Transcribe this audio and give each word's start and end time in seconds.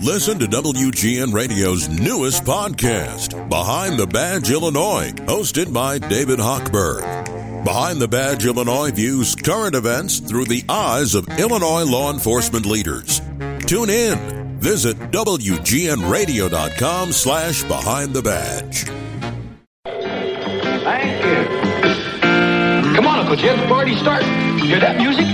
Listen 0.00 0.38
to 0.38 0.46
WGN 0.46 1.32
Radio's 1.32 1.88
newest 1.88 2.44
podcast, 2.44 3.48
Behind 3.48 3.98
the 3.98 4.06
Badge 4.06 4.50
Illinois, 4.50 5.12
hosted 5.26 5.72
by 5.72 5.98
David 5.98 6.38
Hochberg. 6.38 7.64
Behind 7.64 8.00
the 8.00 8.08
Badge 8.08 8.44
Illinois 8.46 8.90
views 8.90 9.34
current 9.36 9.74
events 9.76 10.18
through 10.18 10.46
the 10.46 10.64
eyes 10.68 11.14
of 11.14 11.28
Illinois 11.38 11.84
law 11.84 12.12
enforcement 12.12 12.66
leaders. 12.66 13.20
Tune 13.66 13.90
in. 13.90 14.58
Visit 14.58 14.96
WGNRadio.com 15.12 17.12
slash 17.12 17.62
Behind 17.64 18.12
the 18.12 18.22
Badge. 18.22 18.84
Thank 19.84 21.24
you. 21.24 22.94
Come 22.96 23.06
on, 23.06 23.20
Uncle 23.20 23.36
Jed, 23.36 23.58
the 23.58 23.66
party 23.68 23.96
starts. 23.96 24.26
Hear 24.62 24.80
that 24.80 24.96
music? 24.96 25.26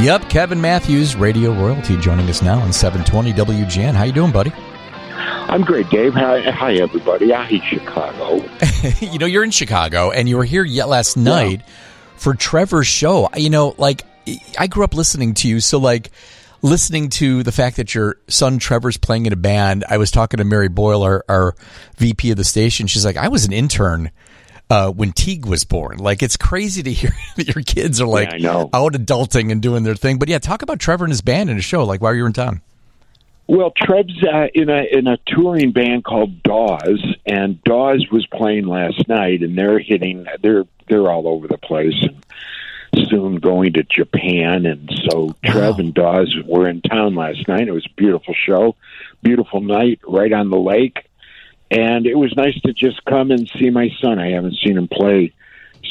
Yep, 0.00 0.30
Kevin 0.30 0.62
Matthews, 0.62 1.14
Radio 1.14 1.52
Royalty, 1.52 1.94
joining 1.98 2.26
us 2.30 2.40
now 2.40 2.58
on 2.58 2.72
720 2.72 3.34
WGN. 3.34 3.92
How 3.92 4.04
you 4.04 4.12
doing, 4.12 4.32
buddy? 4.32 4.50
I'm 4.54 5.60
great, 5.60 5.90
Dave. 5.90 6.14
Hi, 6.14 6.40
hi 6.50 6.72
everybody. 6.76 7.34
I 7.34 7.44
hate 7.44 7.62
Chicago. 7.64 8.42
you 9.02 9.18
know, 9.18 9.26
you're 9.26 9.44
in 9.44 9.50
Chicago, 9.50 10.10
and 10.10 10.26
you 10.26 10.38
were 10.38 10.44
here 10.46 10.64
yet 10.64 10.88
last 10.88 11.18
night 11.18 11.60
for 12.16 12.32
Trevor's 12.32 12.86
show. 12.86 13.28
You 13.36 13.50
know, 13.50 13.74
like 13.76 14.06
I 14.58 14.68
grew 14.68 14.84
up 14.84 14.94
listening 14.94 15.34
to 15.34 15.48
you, 15.48 15.60
so 15.60 15.78
like 15.78 16.10
listening 16.62 17.10
to 17.10 17.42
the 17.42 17.52
fact 17.52 17.76
that 17.76 17.94
your 17.94 18.16
son 18.26 18.58
Trevor's 18.58 18.96
playing 18.96 19.26
in 19.26 19.34
a 19.34 19.36
band. 19.36 19.84
I 19.86 19.98
was 19.98 20.10
talking 20.10 20.38
to 20.38 20.44
Mary 20.44 20.68
Boyle, 20.68 21.02
our, 21.02 21.26
our 21.28 21.54
VP 21.98 22.30
of 22.30 22.38
the 22.38 22.44
station. 22.44 22.86
She's 22.86 23.04
like, 23.04 23.18
I 23.18 23.28
was 23.28 23.44
an 23.44 23.52
intern 23.52 24.10
uh, 24.70 24.90
when 24.90 25.12
Teague 25.12 25.44
was 25.46 25.64
born. 25.64 25.98
Like 25.98 26.22
it's 26.22 26.36
crazy 26.36 26.82
to 26.82 26.92
hear 26.92 27.10
that 27.36 27.54
your 27.54 27.62
kids 27.64 28.00
are 28.00 28.06
like 28.06 28.28
Yeah, 28.30 28.34
I 28.34 28.38
know. 28.38 28.70
out 28.72 28.94
adulting 28.94 29.50
and 29.52 29.60
doing 29.60 29.82
their 29.82 29.96
thing. 29.96 30.18
But 30.18 30.28
yeah, 30.28 30.38
talk 30.38 30.62
about 30.62 30.78
Trevor 30.78 31.04
and 31.04 31.12
his 31.12 31.20
band 31.20 31.50
and 31.50 31.58
his 31.58 31.64
show. 31.64 31.84
Like 31.84 32.00
while 32.00 32.14
you 32.14 32.22
were 32.22 32.28
in 32.28 32.32
town. 32.32 32.62
Well, 33.48 33.72
Trev's 33.76 34.22
uh, 34.22 34.46
in 34.54 34.70
a 34.70 34.84
in 34.92 35.08
a 35.08 35.18
touring 35.26 35.72
band 35.72 36.04
called 36.04 36.40
Dawes, 36.44 37.04
and 37.26 37.60
Dawes 37.64 38.06
was 38.12 38.24
playing 38.28 38.66
last 38.68 39.08
night, 39.08 39.42
and 39.42 39.58
they're 39.58 39.80
hitting 39.80 40.24
they're 40.40 40.64
they're 40.88 41.10
all 41.10 41.26
over 41.26 41.48
the 41.48 41.58
place, 41.58 41.94
and 42.00 43.08
soon 43.08 43.36
going 43.36 43.72
to 43.72 43.82
Japan, 43.82 44.66
and 44.66 44.88
so 45.10 45.34
Trev 45.44 45.80
and 45.80 45.92
Dawes 45.92 46.32
were 46.46 46.68
in 46.68 46.80
town 46.80 47.16
last 47.16 47.48
night. 47.48 47.66
It 47.66 47.72
was 47.72 47.86
a 47.86 47.94
beautiful 47.96 48.34
show, 48.46 48.76
beautiful 49.20 49.60
night 49.60 49.98
right 50.06 50.32
on 50.32 50.50
the 50.50 50.56
lake, 50.58 51.08
and 51.70 52.06
it 52.06 52.16
was 52.16 52.34
nice 52.36 52.58
to 52.62 52.72
just 52.72 53.04
come 53.04 53.30
and 53.30 53.50
see 53.58 53.70
my 53.70 53.88
son. 54.00 54.18
I 54.18 54.30
haven't 54.30 54.56
seen 54.64 54.76
him 54.78 54.88
play 54.88 55.32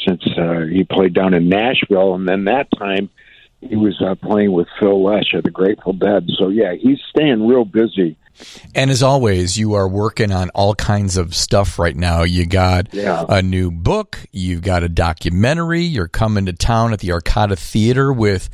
since 0.06 0.22
uh, 0.38 0.66
he 0.70 0.84
played 0.84 1.14
down 1.14 1.34
in 1.34 1.48
Nashville, 1.48 2.14
and 2.14 2.28
then 2.28 2.44
that 2.44 2.68
time 2.78 3.10
he 3.60 3.76
was 3.76 4.00
uh, 4.00 4.14
playing 4.14 4.52
with 4.52 4.66
Phil 4.78 5.02
Lesh 5.02 5.34
of 5.34 5.42
the 5.44 5.50
Grateful 5.50 5.92
Dead. 5.92 6.26
So 6.38 6.48
yeah, 6.48 6.74
he's 6.74 6.98
staying 7.10 7.46
real 7.46 7.64
busy. 7.64 8.16
And 8.74 8.90
as 8.90 9.02
always, 9.02 9.58
you 9.58 9.74
are 9.74 9.86
working 9.86 10.32
on 10.32 10.48
all 10.50 10.74
kinds 10.74 11.18
of 11.18 11.34
stuff 11.34 11.78
right 11.78 11.94
now. 11.94 12.22
You 12.22 12.46
got 12.46 12.94
Yeah. 12.94 13.26
a 13.28 13.42
new 13.42 13.70
book, 13.70 14.18
you've 14.32 14.62
got 14.62 14.82
a 14.82 14.88
documentary, 14.88 15.82
you're 15.82 16.08
coming 16.08 16.46
to 16.46 16.54
town 16.54 16.94
at 16.94 17.00
the 17.00 17.08
Arcada 17.08 17.58
Theater 17.58 18.10
with 18.10 18.48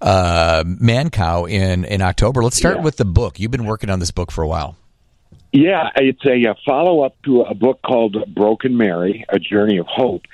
uh, 0.00 0.64
Mancow 0.64 1.48
in, 1.48 1.84
in 1.84 2.02
October. 2.02 2.42
Let's 2.42 2.56
start 2.56 2.78
Yeah. 2.78 2.82
with 2.82 2.96
the 2.96 3.04
book. 3.04 3.38
You've 3.38 3.52
been 3.52 3.64
working 3.66 3.90
on 3.90 4.00
this 4.00 4.10
book 4.10 4.32
for 4.32 4.42
a 4.42 4.48
while. 4.48 4.74
Yeah, 5.52 5.90
it's 5.96 6.24
a, 6.26 6.50
uh 6.50 6.54
follow 6.66 7.02
up 7.02 7.20
to 7.22 7.42
a 7.42 7.54
book 7.54 7.80
called 7.82 8.34
Broken 8.34 8.76
Mary: 8.76 9.24
A 9.30 9.38
Journey 9.38 9.78
of 9.78 9.86
Hope, 9.86 10.26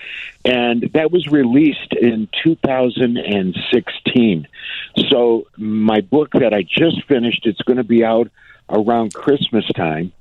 and 0.45 0.91
that 0.95 1.13
was 1.13 1.29
released 1.29 1.93
in 1.93 2.29
2016. 2.43 4.49
So 5.09 5.47
my 5.57 6.01
book 6.01 6.31
that 6.33 6.53
I 6.53 6.63
just 6.63 7.05
finished, 7.05 7.47
it's 7.47 7.63
going 7.63 7.77
to 7.77 7.85
be 7.85 8.05
out 8.05 8.29
around 8.69 9.15
Christmas 9.15 9.65
time. 9.77 10.13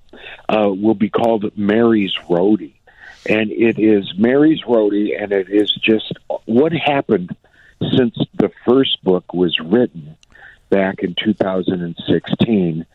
Uh, 0.47 0.69
will 0.69 0.93
be 0.93 1.09
called 1.09 1.57
Mary's 1.57 2.13
Roadie, 2.29 2.75
and 3.27 3.51
it 3.51 3.79
is 3.79 4.13
Mary's 4.15 4.61
Roadie, 4.61 5.19
and 5.19 5.31
it 5.31 5.49
is 5.49 5.71
just 5.71 6.13
what 6.45 6.71
happened 6.71 7.35
since 7.97 8.15
the 8.35 8.51
first 8.63 9.03
book 9.03 9.33
was 9.33 9.59
written 9.59 10.15
back 10.69 10.99
in 10.99 11.15
2016. 11.15 12.85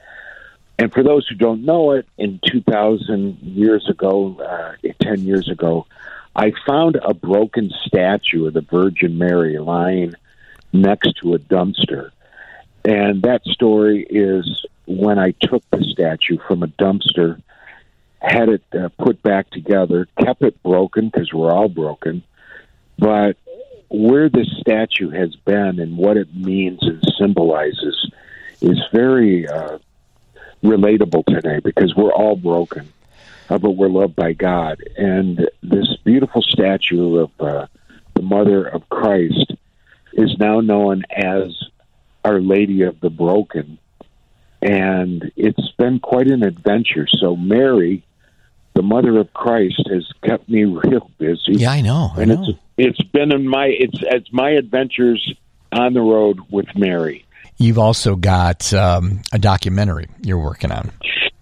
And 0.78 0.92
for 0.92 1.02
those 1.02 1.26
who 1.26 1.34
don't 1.34 1.64
know 1.64 1.92
it, 1.92 2.06
in 2.16 2.40
2000 2.46 3.38
years 3.42 3.88
ago, 3.88 4.36
uh, 4.40 4.74
10 5.02 5.22
years 5.22 5.48
ago, 5.48 5.86
I 6.36 6.52
found 6.66 6.96
a 7.02 7.14
broken 7.14 7.70
statue 7.86 8.46
of 8.46 8.54
the 8.54 8.60
Virgin 8.60 9.18
Mary 9.18 9.58
lying 9.58 10.14
next 10.72 11.14
to 11.20 11.34
a 11.34 11.38
dumpster. 11.38 12.10
And 12.84 13.22
that 13.22 13.44
story 13.44 14.06
is 14.08 14.64
when 14.86 15.18
I 15.18 15.32
took 15.32 15.68
the 15.70 15.84
statue 15.92 16.38
from 16.46 16.62
a 16.62 16.68
dumpster, 16.68 17.42
had 18.20 18.48
it 18.48 18.62
uh, 18.72 18.88
put 18.98 19.20
back 19.22 19.50
together, 19.50 20.06
kept 20.22 20.42
it 20.42 20.62
broken 20.62 21.08
because 21.08 21.32
we're 21.32 21.52
all 21.52 21.68
broken, 21.68 22.22
but 22.98 23.36
where 23.90 24.28
this 24.28 24.48
statue 24.60 25.10
has 25.10 25.34
been 25.34 25.80
and 25.80 25.96
what 25.96 26.16
it 26.16 26.34
means 26.34 26.78
and 26.82 27.02
symbolizes 27.18 28.10
is 28.60 28.78
very 28.92 29.48
uh, 29.48 29.78
relatable 30.62 31.24
today 31.26 31.60
because 31.62 31.94
we're 31.96 32.12
all 32.12 32.36
broken, 32.36 32.92
uh, 33.48 33.58
but 33.58 33.72
we're 33.72 33.88
loved 33.88 34.16
by 34.16 34.32
God. 34.32 34.82
And 34.96 35.48
this 35.62 35.96
beautiful 36.04 36.42
statue 36.42 37.18
of 37.18 37.30
uh, 37.40 37.66
the 38.14 38.22
Mother 38.22 38.64
of 38.64 38.88
Christ 38.88 39.52
is 40.12 40.36
now 40.38 40.60
known 40.60 41.04
as 41.10 41.56
Our 42.24 42.40
Lady 42.40 42.82
of 42.82 43.00
the 43.00 43.10
Broken. 43.10 43.78
And 44.60 45.30
it's 45.36 45.70
been 45.78 46.00
quite 46.00 46.26
an 46.26 46.42
adventure. 46.42 47.06
So, 47.06 47.36
Mary, 47.36 48.04
the 48.74 48.82
Mother 48.82 49.18
of 49.18 49.32
Christ, 49.32 49.88
has 49.88 50.10
kept 50.24 50.48
me 50.48 50.64
real 50.64 51.10
busy. 51.18 51.52
Yeah, 51.52 51.70
I 51.70 51.80
know. 51.80 52.10
I 52.16 52.22
and 52.22 52.30
know. 52.30 52.44
it's 52.48 52.58
it's 52.76 53.02
been 53.10 53.32
in 53.32 53.46
my 53.46 53.66
it's 53.66 53.98
it's 54.02 54.32
my 54.32 54.50
adventures 54.50 55.34
on 55.72 55.94
the 55.94 56.00
road 56.00 56.40
with 56.50 56.66
Mary. 56.76 57.24
You've 57.58 57.78
also 57.78 58.14
got 58.14 58.72
um, 58.72 59.22
a 59.32 59.38
documentary 59.38 60.08
you're 60.22 60.38
working 60.38 60.70
on. 60.70 60.92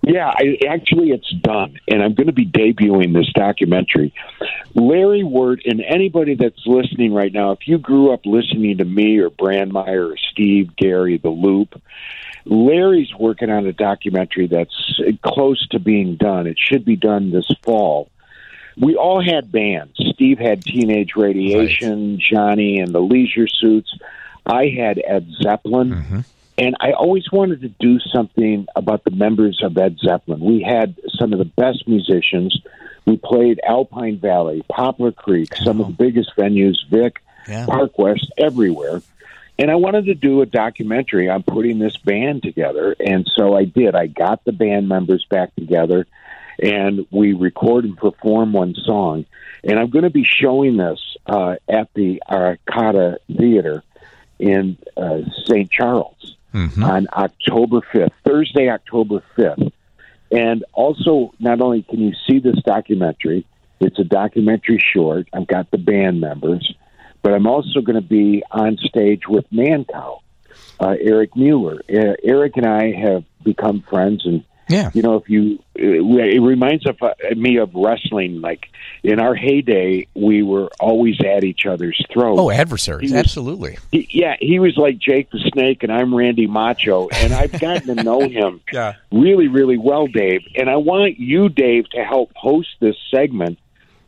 Yeah, 0.02 0.28
I, 0.28 0.58
actually, 0.68 1.10
it's 1.10 1.30
done, 1.42 1.80
and 1.88 2.00
I'm 2.00 2.14
going 2.14 2.28
to 2.28 2.32
be 2.32 2.46
debuting 2.46 3.12
this 3.12 3.30
documentary. 3.34 4.14
Larry 4.74 5.24
Word, 5.24 5.62
and 5.64 5.82
anybody 5.82 6.36
that's 6.36 6.64
listening 6.64 7.12
right 7.12 7.32
now, 7.32 7.50
if 7.50 7.66
you 7.66 7.78
grew 7.78 8.12
up 8.12 8.24
listening 8.24 8.78
to 8.78 8.84
me 8.84 9.18
or 9.18 9.30
Brandmeier 9.30 10.12
or 10.12 10.16
Steve, 10.30 10.76
Gary, 10.76 11.18
The 11.18 11.28
Loop, 11.28 11.82
Larry's 12.44 13.12
working 13.18 13.50
on 13.50 13.66
a 13.66 13.72
documentary 13.72 14.46
that's 14.46 15.00
close 15.22 15.66
to 15.68 15.80
being 15.80 16.14
done. 16.14 16.46
It 16.46 16.58
should 16.58 16.84
be 16.84 16.94
done 16.94 17.32
this 17.32 17.50
fall. 17.62 18.08
We 18.78 18.94
all 18.94 19.20
had 19.20 19.50
bands. 19.50 19.94
Steve 20.14 20.38
had 20.38 20.62
Teenage 20.62 21.16
Radiation, 21.16 22.20
Johnny 22.20 22.78
and 22.78 22.94
the 22.94 23.00
Leisure 23.00 23.48
Suits. 23.48 23.92
I 24.46 24.68
had 24.68 25.02
Ed 25.04 25.28
Zeppelin. 25.42 25.92
And 26.58 26.74
I 26.80 26.92
always 26.92 27.30
wanted 27.30 27.60
to 27.62 27.68
do 27.68 27.98
something 28.00 28.66
about 28.74 29.04
the 29.04 29.10
members 29.10 29.60
of 29.62 29.76
Ed 29.76 29.98
Zeppelin. 29.98 30.40
We 30.40 30.62
had 30.62 30.94
some 31.18 31.34
of 31.34 31.38
the 31.38 31.44
best 31.44 31.86
musicians. 31.86 32.58
We 33.04 33.18
played 33.18 33.60
Alpine 33.66 34.18
Valley, 34.18 34.64
Poplar 34.70 35.12
Creek, 35.12 35.54
some 35.54 35.80
of 35.82 35.88
the 35.88 35.92
biggest 35.92 36.34
venues, 36.36 36.76
Vic, 36.90 37.20
Yeah. 37.46 37.66
Park 37.66 37.98
West, 37.98 38.32
everywhere. 38.38 39.02
And 39.58 39.70
I 39.70 39.74
wanted 39.74 40.06
to 40.06 40.14
do 40.14 40.40
a 40.40 40.46
documentary 40.46 41.28
on 41.28 41.42
putting 41.42 41.78
this 41.78 41.96
band 41.98 42.42
together. 42.42 42.96
And 43.00 43.30
so 43.36 43.54
I 43.54 43.64
did. 43.64 43.94
I 43.94 44.06
got 44.06 44.44
the 44.44 44.52
band 44.52 44.88
members 44.88 45.26
back 45.28 45.54
together 45.56 46.06
and 46.58 47.06
we 47.10 47.32
record 47.34 47.84
and 47.84 47.96
perform 47.96 48.52
one 48.52 48.74
song. 48.74 49.26
And 49.62 49.78
I'm 49.78 49.90
going 49.90 50.04
to 50.04 50.10
be 50.10 50.24
showing 50.24 50.76
this 50.76 51.16
uh, 51.26 51.56
at 51.68 51.92
the 51.94 52.22
Arcada 52.28 53.18
Theater 53.26 53.82
in 54.38 54.76
uh, 54.96 55.20
St. 55.44 55.70
Charles 55.70 56.36
on 56.84 57.06
October 57.12 57.80
5th, 57.92 58.12
Thursday, 58.24 58.70
October 58.70 59.22
5th. 59.36 59.72
And 60.30 60.64
also, 60.72 61.32
not 61.38 61.60
only 61.60 61.82
can 61.82 62.00
you 62.00 62.12
see 62.26 62.38
this 62.38 62.56
documentary, 62.64 63.46
it's 63.80 63.98
a 63.98 64.04
documentary 64.04 64.82
short. 64.92 65.28
I've 65.32 65.46
got 65.46 65.70
the 65.70 65.78
band 65.78 66.20
members, 66.20 66.74
but 67.22 67.34
I'm 67.34 67.46
also 67.46 67.80
going 67.80 68.00
to 68.00 68.08
be 68.08 68.42
on 68.50 68.78
stage 68.78 69.28
with 69.28 69.48
Mancow, 69.50 70.20
uh, 70.80 70.96
Erich 70.98 71.36
Muller. 71.36 71.80
Uh, 71.88 72.14
Eric 72.22 72.56
and 72.56 72.66
I 72.66 72.92
have 72.92 73.24
become 73.44 73.82
friends, 73.82 74.24
and 74.24 74.44
Yeah. 74.68 74.90
You 74.94 75.02
know, 75.02 75.16
if 75.16 75.28
you, 75.28 75.62
it 75.74 76.42
reminds 76.42 76.86
of, 76.86 77.00
uh, 77.00 77.14
me 77.36 77.58
of 77.58 77.74
wrestling. 77.74 78.40
Like 78.40 78.66
in 79.02 79.20
our 79.20 79.34
heyday, 79.34 80.08
we 80.14 80.42
were 80.42 80.68
always 80.80 81.16
at 81.24 81.44
each 81.44 81.66
other's 81.66 82.00
throats. 82.12 82.40
Oh, 82.40 82.50
adversaries, 82.50 83.12
was- 83.12 83.18
absolutely. 83.20 83.78
He, 83.92 84.08
yeah, 84.10 84.36
he 84.40 84.58
was 84.58 84.76
like 84.76 84.98
Jake 84.98 85.30
the 85.30 85.38
Snake, 85.52 85.82
and 85.84 85.92
I'm 85.92 86.14
Randy 86.14 86.46
Macho, 86.46 87.08
and 87.08 87.32
I've 87.32 87.52
gotten 87.60 87.94
to 87.96 88.02
know 88.02 88.20
him 88.28 88.60
Yeah. 88.72 88.94
really, 89.12 89.48
really 89.48 89.78
well, 89.78 90.06
Dave. 90.08 90.42
And 90.56 90.68
I 90.68 90.76
want 90.76 91.18
you, 91.18 91.48
Dave, 91.48 91.88
to 91.90 92.02
help 92.04 92.32
host 92.34 92.68
this 92.80 92.96
segment 93.10 93.58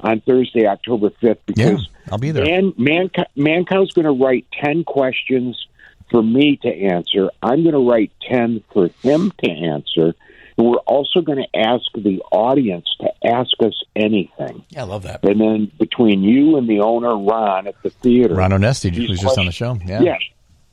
on 0.00 0.20
Thursday, 0.20 0.66
October 0.66 1.10
5th, 1.10 1.38
Yeah, 1.56 1.70
because 1.70 1.88
I'll 2.10 2.18
be 2.18 2.30
there. 2.30 2.44
Man, 2.44 2.72
Man, 2.76 3.10
Mancow's 3.36 3.92
going 3.92 4.04
to 4.06 4.12
write 4.24 4.46
10 4.62 4.84
questions 4.84 5.66
for 6.10 6.22
me 6.22 6.56
to 6.62 6.68
answer. 6.68 7.30
I'm 7.42 7.62
going 7.64 7.74
to 7.74 7.88
write 7.90 8.12
10 8.28 8.62
for 8.72 8.88
him 9.02 9.32
to 9.44 9.50
answer. 9.50 10.14
We're 10.58 10.74
also 10.78 11.20
going 11.20 11.38
to 11.38 11.56
ask 11.56 11.84
the 11.94 12.20
audience 12.32 12.88
to 13.00 13.12
ask 13.24 13.52
us 13.60 13.80
anything. 13.94 14.64
Yeah, 14.70 14.82
I 14.82 14.86
love 14.86 15.04
that. 15.04 15.22
And 15.22 15.40
then 15.40 15.70
between 15.78 16.24
you 16.24 16.56
and 16.56 16.68
the 16.68 16.80
owner, 16.80 17.16
Ron, 17.16 17.68
at 17.68 17.80
the 17.84 17.90
theater. 17.90 18.34
Ron 18.34 18.50
Onesti, 18.50 18.92
who's 18.92 19.20
just 19.20 19.38
on 19.38 19.46
the 19.46 19.52
show. 19.52 19.78
Yeah. 19.86 20.02
Yes. 20.02 20.20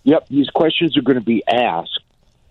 Yep. 0.03 0.27
These 0.29 0.49
questions 0.49 0.97
are 0.97 1.03
going 1.03 1.19
to 1.19 1.23
be 1.23 1.43
asked, 1.47 1.99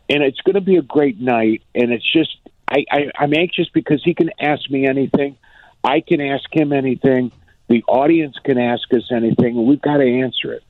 and 0.09 0.23
it's 0.23 0.41
going 0.43 0.55
to 0.55 0.61
be 0.61 0.77
a 0.77 0.83
great 0.83 1.21
night. 1.21 1.63
And 1.75 1.93
it's 1.93 2.09
just, 2.09 2.37
I, 2.69 2.85
I, 2.89 3.11
I'm 3.19 3.35
anxious 3.35 3.69
because 3.69 4.01
he 4.05 4.15
can 4.15 4.31
ask 4.39 4.71
me 4.71 4.87
anything. 4.87 5.37
I 5.83 6.03
can 6.03 6.21
ask 6.21 6.45
him 6.53 6.73
anything. 6.73 7.33
The 7.69 7.83
audience 7.89 8.37
can 8.45 8.59
ask 8.59 8.93
us 8.95 9.11
anything, 9.11 9.59
and 9.59 9.67
we've 9.67 9.83
got 9.83 9.97
to 9.97 10.21
answer 10.23 10.53
it. 10.53 10.63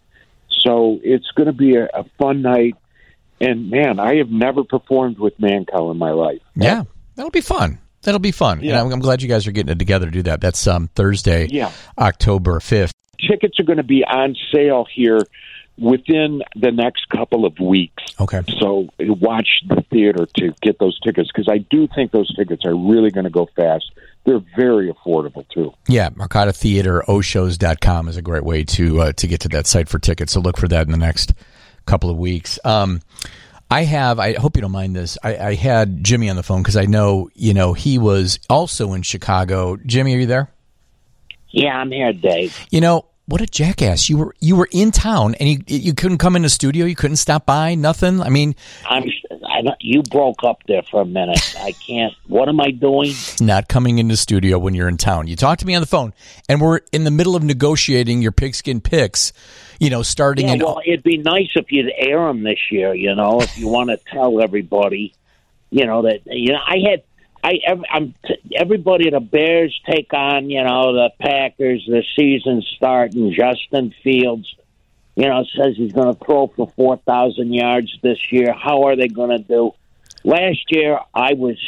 So 0.49 0.99
it's 1.03 1.31
going 1.33 1.49
to 1.49 1.53
be 1.53 1.77
a, 1.77 1.91
a 1.93 2.05
fun 2.19 2.41
night. 2.41 2.77
And 3.41 3.71
man, 3.71 3.99
I 3.99 4.17
have 4.17 4.31
never 4.31 4.65
performed 4.65 5.19
with 5.19 5.37
Mancow 5.39 5.91
in 5.91 5.99
my 5.99 6.11
life. 6.11 6.41
Yeah, 6.55 6.85
that'll 7.17 7.31
be 7.31 7.41
fun. 7.41 7.79
That'll 8.03 8.21
be 8.21 8.33
fun. 8.33 8.61
Yeah. 8.63 8.73
And 8.73 8.81
I'm, 8.81 8.93
I'm 8.93 9.01
glad 9.01 9.23
you 9.23 9.29
guys 9.29 9.47
are 9.47 9.53
getting 9.53 9.73
it 9.73 9.79
together 9.79 10.07
to 10.07 10.13
do 10.13 10.23
that. 10.25 10.41
That's 10.41 10.67
um, 10.67 10.89
Thursday, 10.95 11.49
Yeah. 11.51 11.71
October 11.99 12.59
5th. 12.61 12.91
Tickets 13.29 13.59
are 13.59 13.65
going 13.65 13.79
to 13.79 13.83
be 13.83 14.05
on 14.05 14.37
sale 14.53 14.87
here 14.95 15.21
within 15.79 16.43
the 16.55 16.71
next 16.71 17.09
couple 17.09 17.45
of 17.47 17.59
weeks. 17.59 18.03
Okay. 18.21 18.43
So 18.61 18.89
watch 19.01 19.49
the 19.69 19.83
theater 19.91 20.27
to 20.37 20.55
get 20.63 20.79
those 20.79 20.99
tickets 21.01 21.31
because 21.35 21.49
I 21.51 21.59
do 21.59 21.89
think 21.95 22.13
those 22.13 22.33
tickets 22.37 22.65
are 22.65 22.77
really 22.77 23.11
going 23.11 23.25
to 23.25 23.31
go 23.31 23.49
fast. 23.57 23.91
They're 24.25 24.43
very 24.57 24.93
affordable 24.93 25.47
too. 25.49 25.73
Yeah, 25.89 26.11
Mercado 26.15 26.53
Theater, 26.53 27.03
oshows.com 27.09 28.09
is 28.09 28.17
a 28.17 28.23
great 28.23 28.45
way 28.45 28.65
to 28.65 29.01
uh, 29.03 29.13
to 29.13 29.27
get 29.27 29.41
to 29.41 29.49
that 29.51 29.67
site 29.67 29.89
for 29.89 29.99
tickets. 29.99 30.33
So 30.33 30.41
look 30.41 30.57
for 30.57 30.69
that 30.69 30.87
in 30.87 30.93
the 30.93 30.99
next 30.99 31.35
couple 31.87 32.11
of 32.11 32.17
weeks. 32.17 32.59
Um, 32.65 33.01
I 33.71 33.85
have, 33.85 34.19
I 34.19 34.35
hope 34.35 34.57
you 34.57 34.63
don't 34.63 34.73
mind 34.73 34.95
this. 34.95 35.19
I, 35.23 35.37
I 35.37 35.55
had 35.55 36.05
Jimmy 36.05 36.29
on 36.29 36.37
the 36.37 36.43
phone 36.43 36.63
because 36.63 36.77
I 36.77 36.85
know, 36.85 37.31
you 37.35 37.55
know, 37.55 37.73
he 37.73 37.99
was 37.99 38.39
also 38.49 38.93
in 38.93 39.03
Chicago. 39.03 39.77
Jimmy, 39.85 40.15
are 40.15 40.19
you 40.19 40.27
there? 40.27 40.51
Yeah, 41.51 41.77
I'm 41.77 41.91
here, 41.91 42.13
Dave. 42.13 42.59
You 42.71 42.81
know, 42.81 43.07
what 43.27 43.41
a 43.41 43.47
jackass. 43.47 44.09
You 44.09 44.19
were 44.19 44.35
you 44.41 44.57
were 44.57 44.69
in 44.71 44.91
town 44.91 45.35
and 45.37 45.49
you 45.49 45.59
you 45.67 45.95
couldn't 45.95 46.19
come 46.19 46.37
in 46.37 46.43
the 46.43 46.51
studio, 46.51 46.85
you 46.85 46.97
couldn't 46.97 47.17
stop 47.17 47.47
by, 47.47 47.75
nothing. 47.75 48.21
I 48.21 48.29
mean, 48.29 48.55
I'm. 48.87 49.05
You 49.81 50.03
broke 50.03 50.45
up 50.45 50.63
there 50.67 50.83
for 50.83 51.03
a 51.03 51.05
minute. 51.07 51.55
I 51.59 51.73
can't. 51.73 52.13
What 52.27 52.49
am 52.49 52.61
I 52.61 52.71
doing? 52.71 53.13
not 53.41 53.69
coming 53.69 53.99
into 53.99 54.13
the 54.13 54.17
studio 54.17 54.59
when 54.59 54.75
you're 54.75 54.89
in 54.89 54.97
town. 54.97 55.27
You 55.27 55.37
talk 55.37 55.59
to 55.59 55.67
me 55.67 55.75
on 55.75 55.81
the 55.81 55.87
phone, 55.87 56.13
and 56.49 56.61
we're 56.61 56.81
in 56.93 57.05
the 57.05 57.11
middle 57.11 57.37
of 57.37 57.43
negotiating 57.43 58.23
your 58.23 58.33
pigskin 58.33 58.81
picks. 58.81 59.33
You 59.81 59.91
know, 59.91 60.03
starting 60.03 60.49
Yeah, 60.49 60.55
in 60.55 60.61
well, 60.61 60.81
it'd 60.87 61.03
be 61.03 61.19
nice 61.19 61.51
if 61.57 61.71
you'd 61.73 61.93
air 61.97 62.27
them 62.27 62.43
this 62.43 62.71
year. 62.71 62.95
You 62.95 63.15
know, 63.15 63.41
if 63.41 63.59
you 63.59 63.69
want 63.69 63.91
to 63.91 63.97
tell 63.97 64.41
everybody, 64.41 65.15
you 65.71 65.87
know 65.87 66.03
that 66.03 66.21
you 66.27 66.53
know 66.53 66.61
I 66.67 66.77
had. 66.91 67.03
I, 67.43 67.59
I'm 67.93 68.15
t- 68.27 68.57
everybody. 68.57 69.11
The 69.11 69.21
Bears 69.21 69.79
take 69.87 70.15
on, 70.15 70.49
you 70.49 70.65
know, 70.65 70.95
the 70.95 71.11
Packers. 71.21 71.85
The 71.87 72.03
season 72.17 72.63
starting. 72.77 73.35
Justin 73.35 73.95
Fields, 74.03 74.55
you 75.17 75.29
know, 75.29 75.45
says 75.57 75.75
he's 75.77 75.93
going 75.93 76.13
to 76.15 76.25
throw 76.25 76.49
for 76.49 76.71
four 76.77 76.97
thousand 76.99 77.53
yards 77.53 77.97
this 78.03 78.19
year. 78.33 78.53
How 78.53 78.85
are 78.85 78.97
they 78.97 79.09
going 79.09 79.31
to 79.31 79.39
do? 79.39 79.73
Last 80.25 80.65
year, 80.71 80.99
I 81.15 81.35
was, 81.35 81.59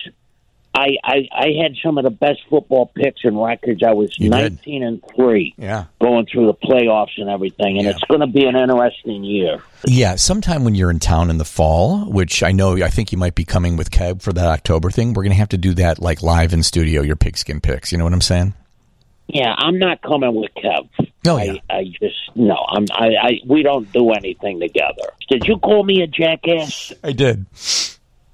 I, 0.75 0.97
I, 1.05 1.29
I 1.33 1.47
had 1.63 1.75
some 1.83 1.99
of 1.99 2.05
the 2.05 2.11
best 2.11 2.41
football 2.49 2.87
picks 2.95 3.21
and 3.25 3.41
records. 3.43 3.83
I 3.83 3.93
was 3.93 4.19
You 4.19 4.31
did. 4.31 4.53
nineteen 4.53 4.83
and 4.83 5.03
three 5.15 5.55
yeah. 5.59 5.85
going 6.01 6.27
through 6.27 6.47
the 6.47 6.55
playoffs 6.55 7.19
and 7.19 7.29
everything, 7.29 7.77
and 7.77 7.85
Yeah. 7.85 7.91
it's 7.91 8.05
going 8.05 8.21
to 8.21 8.27
be 8.27 8.45
an 8.47 8.57
interesting 8.57 9.25
year. 9.25 9.63
Yeah, 9.87 10.17
sometime 10.17 10.65
when 10.65 10.75
you're 10.75 10.91
in 10.91 10.99
town 10.99 11.31
in 11.31 11.39
the 11.39 11.45
fall, 11.45 12.11
which 12.11 12.43
I 12.43 12.53
know 12.53 12.83
I 12.83 12.89
think 12.89 13.13
you 13.13 13.19
might 13.19 13.35
be 13.35 13.45
coming 13.45 13.77
with 13.77 13.91
Kev 13.91 14.23
for 14.23 14.33
that 14.33 14.47
October 14.47 14.91
thing, 14.91 15.13
we're 15.13 15.23
going 15.23 15.31
to 15.33 15.39
have 15.39 15.51
to 15.51 15.59
do 15.59 15.75
that 15.75 15.99
like 16.01 16.23
live 16.23 16.53
in 16.53 16.63
studio, 16.63 17.03
your 17.03 17.17
pigskin 17.17 17.61
picks. 17.61 17.93
You 17.93 17.99
know 17.99 18.05
what 18.05 18.13
I'm 18.15 18.21
saying? 18.23 18.55
Yeah, 19.29 19.55
I'm 19.57 19.79
not 19.79 20.03
coming 20.03 20.35
with 20.35 20.51
Kev. 20.57 20.89
Oh, 21.27 21.37
I, 21.37 21.45
yeah. 21.45 21.61
I 21.71 21.85
just 22.01 22.17
no. 22.35 22.57
I'm. 22.69 22.87
I, 22.93 23.07
I. 23.21 23.31
We 23.47 23.63
don't 23.63 23.91
do 23.93 24.11
anything 24.13 24.61
together. 24.61 25.11
Did 25.29 25.47
you 25.47 25.59
call 25.59 25.83
me 25.85 26.03
a 26.03 26.07
jackass? 26.07 26.93
I 27.03 27.13
did. 27.13 27.47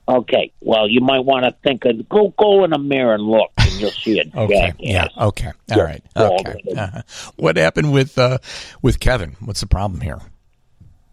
Okay. 0.08 0.52
Well, 0.60 0.88
you 0.88 1.00
might 1.00 1.20
want 1.24 1.44
to 1.44 1.54
think 1.62 1.84
of 1.84 2.08
go 2.08 2.34
go 2.36 2.64
in 2.64 2.70
the 2.70 2.78
mirror 2.78 3.14
and 3.14 3.22
look, 3.22 3.50
and 3.58 3.72
you'll 3.80 3.90
see 3.90 4.18
it. 4.18 4.30
Okay. 4.36 4.54
jackass. 4.54 4.76
Yeah. 4.80 5.08
Okay. 5.16 5.52
All 5.70 5.82
right. 5.82 6.02
Okay. 6.16 6.62
Uh-huh. 6.76 7.02
What 7.36 7.56
happened 7.56 7.92
with 7.92 8.18
uh, 8.18 8.38
with 8.82 8.98
Kevin? 9.00 9.36
What's 9.40 9.60
the 9.60 9.66
problem 9.66 10.00
here? 10.00 10.20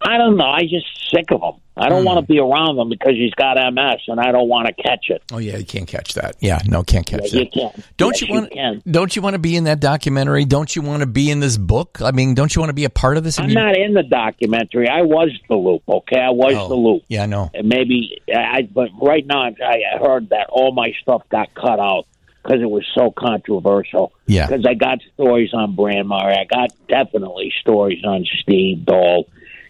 I 0.10 0.18
don't 0.18 0.38
know. 0.38 0.46
I 0.50 0.62
just 0.62 0.86
sick 1.14 1.32
of 1.32 1.42
him. 1.42 1.62
I 1.78 1.88
don't 1.88 2.02
Hmm. 2.02 2.08
want 2.08 2.20
to 2.28 2.34
be 2.34 2.40
around 2.40 2.78
him 2.78 2.90
because 2.90 3.14
he's 3.14 3.34
got 3.36 3.58
MS, 3.58 4.02
and 4.10 4.20
I 4.20 4.32
don't 4.34 4.50
want 4.50 4.68
to 4.68 4.74
catch 4.74 5.06
it. 5.10 5.22
Oh 5.32 5.38
yeah, 5.38 5.56
you 5.58 5.66
can't 5.66 5.88
catch 5.88 6.14
that. 6.16 6.36
Yeah, 6.42 6.60
no, 6.68 6.84
can't 6.84 7.06
catch 7.06 7.32
Yeah, 7.32 7.40
that. 7.40 7.56
you 7.56 7.62
can. 7.70 7.84
Don't 7.98 8.14
Yes, 8.14 8.22
you 8.22 8.28
you 8.28 8.34
want? 8.34 8.52
can. 8.52 8.82
Don't 8.90 9.16
you 9.16 9.22
want 9.22 9.36
to 9.36 9.40
be 9.40 9.56
in 9.56 9.64
that 9.64 9.80
documentary? 9.80 10.44
Don't 10.44 10.76
you 10.76 10.82
want 10.82 11.02
to 11.02 11.08
be 11.08 11.32
in 11.32 11.40
this 11.40 11.58
book? 11.58 12.00
I 12.04 12.12
mean, 12.12 12.34
don't 12.36 12.54
you 12.54 12.60
want 12.62 12.70
to 12.70 12.74
be 12.74 12.84
a 12.84 12.90
part 12.90 13.16
of 13.16 13.24
this? 13.24 13.40
I'm 13.40 13.48
you- 13.50 13.56
not 13.56 13.78
in 13.78 13.94
the 13.94 14.04
documentary. 14.04 14.90
I 14.90 15.04
was 15.04 15.30
the 15.48 15.56
loop. 15.56 15.84
Okay, 15.88 16.20
I 16.20 16.32
was 16.32 16.54
Oh, 16.58 16.68
the 16.68 16.76
loop. 16.76 17.04
Yeah, 17.08 17.24
I 17.24 17.26
know. 17.28 17.50
and 17.54 17.70
maybe 17.70 18.20
I. 18.36 18.64
But 18.64 18.90
right 19.02 19.26
now, 19.26 19.44
I 19.44 19.82
heard 20.02 20.30
that 20.32 20.48
all 20.50 20.74
my 20.74 20.92
stuff 21.02 21.22
got 21.30 21.54
cut 21.54 21.80
out 21.80 22.08
because 22.44 22.62
it 22.62 22.70
was 22.70 22.86
so 22.94 23.12
controversial. 23.12 24.12
Yeah. 24.28 24.48
Because 24.48 24.66
I 24.66 24.74
got 24.74 25.00
stories 25.14 25.54
on 25.54 25.76
Brandmeier. 25.78 26.38
I 26.40 26.44
got 26.44 26.72
definitely 26.90 27.54
stories 27.62 28.04
on 28.04 28.26
Steve 28.42 28.86
Dahl, 28.86 29.28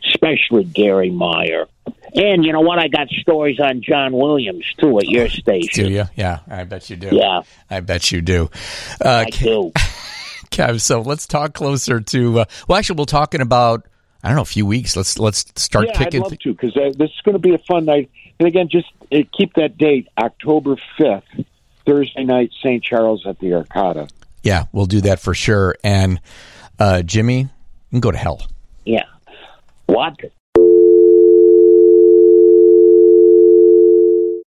especially 0.08 0.64
Garry 0.64 1.10
Meier. 1.10 1.66
And 2.16 2.44
you 2.44 2.52
know 2.54 2.62
what? 2.62 2.80
I 2.80 2.88
got 2.88 3.08
stories 3.10 3.60
on 3.60 3.82
John 3.82 4.14
Williams 4.14 4.66
too 4.80 4.98
at 4.98 5.08
your 5.08 5.30
station. 5.30 5.86
Do 5.86 5.92
you? 5.92 6.04
Yeah, 6.16 6.40
I 6.48 6.64
bet 6.64 6.90
you 6.90 6.96
do. 6.96 7.10
Yeah. 7.12 7.42
I 7.70 7.80
bet 7.82 8.12
you 8.12 8.22
do. 8.22 8.50
Uh, 9.04 9.26
I 9.28 9.30
do. 9.30 9.72
Kev, 10.50 10.82
so 10.82 11.02
let's 11.02 11.28
talk 11.28 11.54
closer 11.54 12.00
to. 12.02 12.40
Uh, 12.40 12.46
well, 12.68 12.78
actually, 12.80 12.98
we're 12.98 13.06
talking 13.06 13.42
about. 13.42 13.86
I 14.22 14.28
don't 14.28 14.36
know, 14.36 14.42
a 14.42 14.46
few 14.46 14.66
weeks. 14.66 14.98
Let's 14.98 15.18
let's 15.18 15.46
start 15.56 15.86
yeah, 15.86 15.92
I'd 15.94 15.98
kicking. 16.06 16.22
love 16.22 16.38
to 16.38 16.52
because 16.54 16.76
uh, 16.76 16.92
this 16.98 17.10
is 17.10 17.22
going 17.24 17.34
to 17.34 17.40
be 17.40 17.54
a 17.54 17.58
fun 17.60 17.86
night. 17.86 18.10
And 18.40 18.48
again, 18.50 18.68
just 18.70 18.88
uh, 19.14 19.20
keep 19.38 19.54
that 19.54 19.78
date, 19.78 20.10
October 20.18 20.76
fifth, 20.98 21.46
Thursday 21.86 22.26
night, 22.26 22.52
St. 22.62 22.84
Charles 22.84 23.26
at 23.26 23.40
the 23.40 23.48
Arcada. 23.52 24.10
yeah, 24.44 24.66
we'll 24.74 24.88
do 24.88 25.00
that 25.02 25.22
for 25.22 25.34
sure. 25.34 25.76
And 25.86 26.20
uh, 26.80 27.02
Jimmy, 27.04 27.40
you 27.40 27.50
can 27.92 28.00
go 28.02 28.12
to 28.12 28.18
hell. 28.18 28.46
Yeah. 28.84 29.04
What? 29.90 30.20